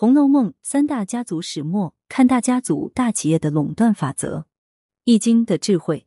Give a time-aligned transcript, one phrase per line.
[0.00, 4.46] 红楼梦三大家族始末，看大家族大企业的垄断法则。
[5.04, 6.06] 易经的智慧，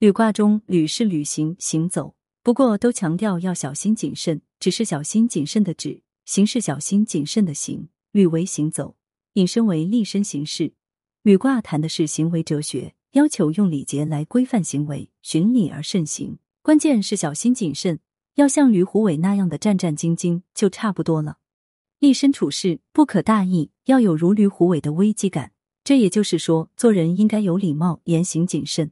[0.00, 8.96] 履卦中履是旅行行走，不过都强调要小心谨慎，只是小心谨慎的止，行是小心谨慎的行，履为行走，
[9.34, 10.72] 引申为立身行事。
[11.22, 16.40] 履卦谈的是行为哲学，要求用礼节来规范行为，循礼而慎行。
[16.62, 18.00] 关键是小心谨慎，
[18.34, 21.36] 要像吕虎尾那样的战战兢兢，就差不多了。
[22.00, 25.52] 立身处世不可大意，要有如履虎尾的危机感。
[25.84, 28.90] 这也就是说，做人应该有礼貌，言行谨慎。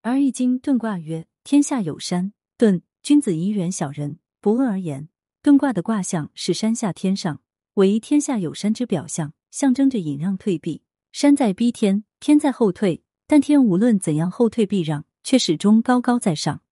[0.00, 5.10] 而易经遁卦曰：“天下有山，遁，君子以远小人，不恶而言。”
[5.44, 7.42] 遁卦的卦象是山下天上，
[7.74, 10.80] 为天下有山之表象，象征着隐让退避。
[11.12, 16.62] 山在逼天，天在后退，但天无论怎样后退避让，却始终高高在上。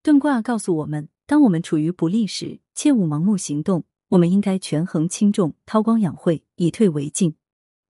[0.00, 3.84] 遁卦告诉我们，当我们处于不利时，切勿盲目行动。
[4.14, 7.34] 我们应该权衡轻重，韬光养晦，以退为进。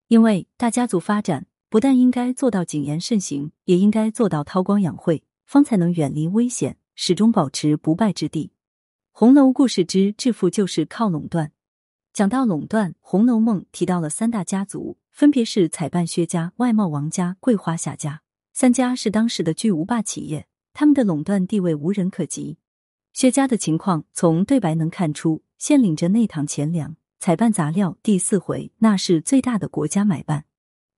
[0.09, 8.53] 因为大家族发展，不但应该做到谨言慎行，也应该做到韬光养晦，方才能远离危险，始终保持不败之地。
[9.13, 11.53] 红楼故事之致富就是靠垄断。
[12.15, 18.23] 讲到垄断，《红楼梦》提到了三大家族，分别是采办薛家、外贸王家、桂花夏家。
[18.55, 22.57] 三家是当时的巨无霸企业，他们的垄断地位无人可及。
[23.13, 25.43] 薛家的情况从对白能看出。
[25.59, 27.97] 现领着内堂钱粮，采办杂料。
[28.03, 30.45] 第四回，那是最大的国家买办。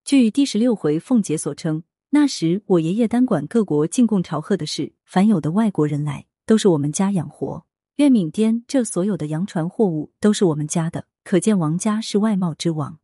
[0.04, 7.66] 据第十六回凤姐所称，那时我爷爷单管各国进贡朝贺的事，凡有的外国人来，都是我们家养活。
[7.96, 12.98] 愿闽滇这所有的洋船货物都是我们家的，可见王家是外贸之王。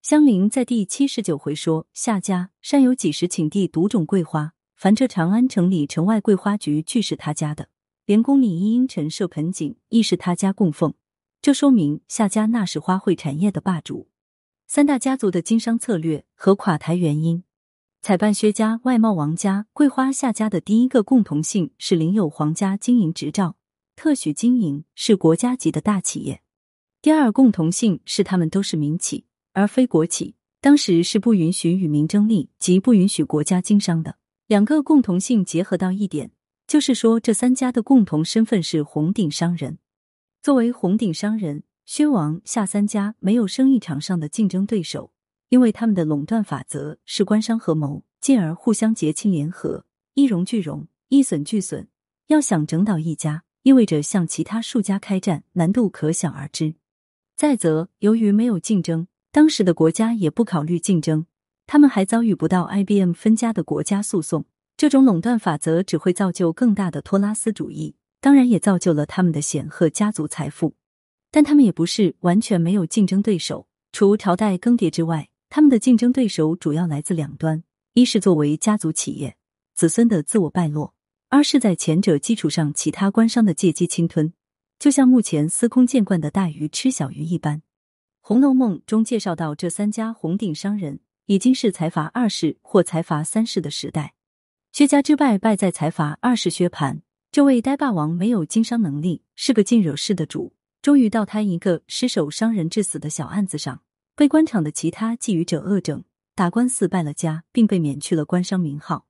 [0.00, 7.68] 香菱在第七十九回说，夏家山有几十顷地独种桂花，凡这长安城里城外桂花局，俱是他家的。
[8.08, 10.94] 连宫里一阴陈设盆景，亦是他家供奉。
[11.42, 14.08] 这说明夏家那是花卉产业的霸主。
[14.66, 17.44] 三大家族的经商策略和垮台原因，
[18.00, 23.56] 采办薛家、外贸王家、桂花夏家的第一个共同性是领有皇家经营执照，
[23.94, 26.40] 特许经营，是国家级的大企业。
[27.02, 30.34] 第二共同性是他们都是民企，而非国企。
[30.62, 34.16] 当时是不允许与民争利，及不允许国家经商的。
[34.46, 36.30] 两个共同性结合到一点。
[36.68, 39.78] 就是说，这三家的共同身份是红顶商人。
[40.42, 45.10] 作为红顶商人，薛王下三家没有生意场上的竞争对手，
[45.48, 51.88] 因为他们的垄断法则是官商合谋，进而互相结亲联合，一荣俱荣，一损俱损。
[52.26, 56.74] 要想整倒一家，意味着向其他数家开战，难度可想而知。
[57.34, 61.24] 再则，由于没有竞争，当时的国家也不考虑竞争，
[61.66, 64.44] 他们还遭遇不到 IBM 分家的国家诉讼。
[64.78, 70.76] 这种垄断法则只会造就更大的托拉斯主义，当然也造就了他们的显赫家族财富。
[71.32, 79.36] 但他们也不是完全没有竞争对手，除朝代更迭之外，他们的竞争对手主要来自两端：一是作为家族企业
[79.74, 80.94] 子孙的自我败落；
[81.28, 84.32] 二是在前者基础上其他官商的借机侵吞，
[84.78, 87.58] 就像目前司空见惯的大鱼吃小鱼一般。
[88.20, 94.14] 《红楼梦》中介绍到，这三家红顶商人已经是财阀二世或财阀三世的时代。
[94.70, 97.00] 薛家之败，败在财阀二世薛蟠。
[97.32, 100.54] 这位呆霸王没有经商能力，是个尽惹事的主。
[100.80, 103.82] 终于到他一个失手伤人致死的小案子上，
[104.14, 109.06] 被官场的其他觊觎者恶整，打官司败了家，并被免去了官商名号。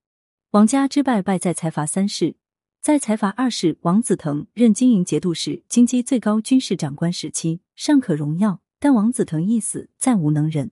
[0.53, 2.37] 王家之败，败在财阀三世。
[2.81, 8.61] 在财阀二世王子腾任经营节度使、京畿最高军事长官时期，尚可荣耀。
[8.81, 10.71] 但王子腾一死，再无能人。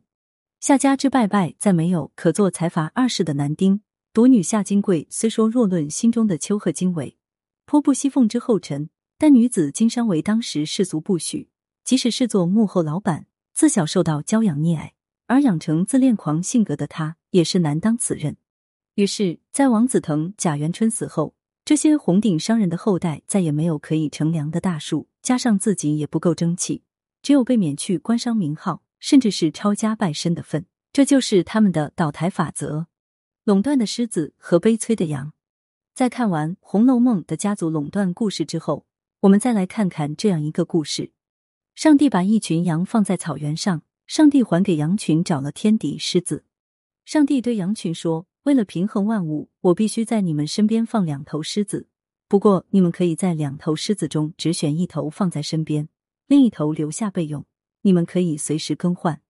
[0.61, 3.83] 夏家之败，败在没有可做财阀二世的男丁。
[4.17, 7.19] 独女夏金桂虽说若论心中的丘壑经纬，
[7.67, 8.89] 颇不惜奉之后尘，
[9.19, 11.51] 但女子经商为当时世俗不许。
[11.85, 14.95] 即使是做幕后老板，自小受到娇养溺爱，
[15.27, 18.39] 而养成自恋狂性格的她，也是难当此任。
[18.95, 21.35] 于是，在王子腾、贾元春死后，
[21.67, 26.83] 这些红顶商人的后代再也没有可以乘凉的大树，加上自己也不够争气，
[27.21, 30.65] 只有被免去官商名号，甚至是抄家败身的份。
[30.91, 32.87] 这就是他们的倒台法则。
[33.47, 35.33] 垄断的狮子和悲催的羊，
[35.95, 38.87] 在看完《红楼梦》的家族垄断故事之后，
[39.21, 41.13] 我们再来看看这样一个故事：
[41.77, 46.45] 上帝把一群羊放在草原上，上帝还给羊群找了天敌狮子。
[47.05, 51.87] 上帝对羊群说：“为了平衡万物，我必须在你们身边放两头狮子。
[52.27, 55.89] 不过，你们可以在两头狮子中只选一头放在身边，
[56.27, 57.47] 另一头留下备用。
[57.83, 59.23] 你们可以随时更换。”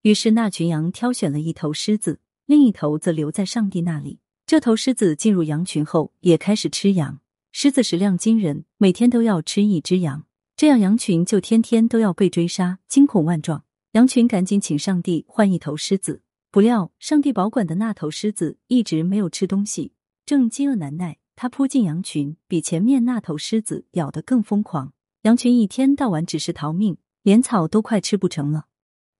[0.00, 2.20] 于是，那群羊挑选了一头狮子。
[2.48, 4.20] 另一头则留在上帝那里。
[4.46, 7.20] 这头狮子进入羊群后，也开始吃羊。
[7.52, 10.24] 狮子食量惊人，每天都要吃一只羊，
[10.56, 13.64] 这样羊群就天天都要被追杀，惊恐万状。
[13.92, 19.92] 羊群赶紧请上帝换一头狮子，不料上帝保管的那头狮子一直没有吃东西，
[20.24, 24.94] 正饥饿难耐，它扑进羊群，比前面那头狮子咬得更疯狂。
[25.24, 28.68] 羊群一天到晚只是逃命，连草都快吃不成了。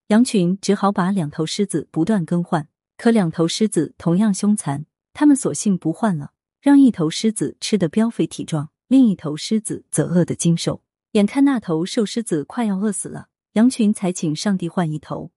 [0.07, 2.67] 羊群只好把两头狮子不断更换，
[2.99, 4.85] 可两头狮子同样凶残，
[5.15, 10.83] 他们索性不换了，让一头狮子吃得膘肥体壮，另一头狮子则饿得精瘦。
[11.13, 13.29] 眼看那头瘦狮子快要饿死了。
[13.53, 15.31] 羊群才请上帝换一头。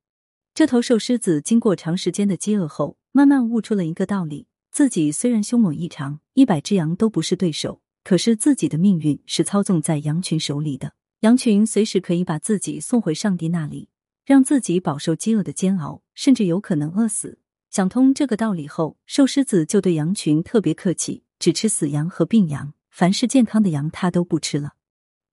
[0.53, 10.93] 这头瘦狮子经过长时间的饥饿后，慢慢悟出了一个道理：自己虽然凶猛异常，一百只羊都不是对手，可是自己的命运是操纵在羊群手里的。
[11.19, 13.89] 羊群随时可以把自己送回上帝那里，
[14.25, 17.39] 让自己饱受饥饿的煎熬，甚至有可能饿死。
[17.71, 24.73] 想通这个道理后，瘦狮子就对羊群特别客气，只吃死羊和病羊，凡是健康的羊，他都不吃了。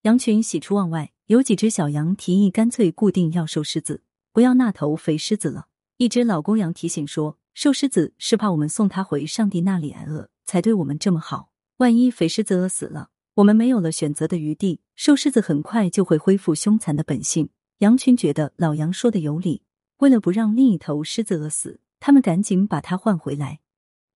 [0.03, 1.13] 羊群喜出望外。
[1.27, 4.03] 有几只小羊提议，干脆固定要瘦狮子，
[4.33, 5.67] 不要那头肥狮子了。
[5.99, 11.51] 一只老公羊提醒说：“瘦狮子是怕我们送它回上帝那里挨饿，才对我们这么好。
[11.79, 17.51] 万一肥狮子饿死了，我们没有了选择的余地，瘦狮子很快就会恢复凶残的本性。”
[17.81, 19.65] 羊群觉得老羊说的有理，
[19.99, 23.61] 为了不让另一头狮子饿死，他们赶紧把它换回来。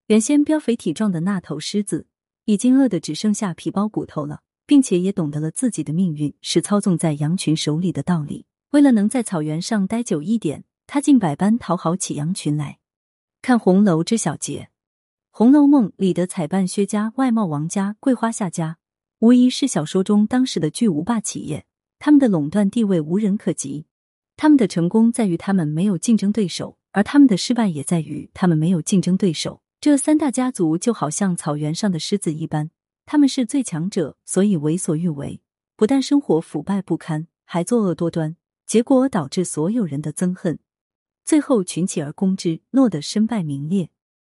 [0.07, 2.07] 原先膘肥体壮的那头狮子，
[2.45, 4.41] 已经饿得只剩下皮包骨头了。
[4.65, 8.45] 并且也懂得了自己的命运是操纵在羊群手里的道理。
[8.71, 12.79] 为了能在草原上待久一点，他竟百般讨好起羊群来。
[13.41, 14.61] 看红楼之小结，
[15.31, 18.77] 《红楼梦》里的彩扮薛家、外贸王家、桂花夏家，
[19.19, 21.65] 无疑是小说中当时的巨无霸企业，
[21.99, 23.85] 他们的垄断地位无人可及。
[24.37, 29.61] 他们的成功在于他们没有竞争对手，而他们的失败也在于他们没有竞争对手。
[29.81, 32.71] 这三大家族就好像草原上的狮子一般。
[33.05, 35.41] 他们是最强者，所以为所欲为，
[35.75, 40.59] 不但生活腐败不堪，还作恶多端，结果导致所有人的憎恨，
[41.25, 43.89] 最后群起而攻之，落得身败名裂。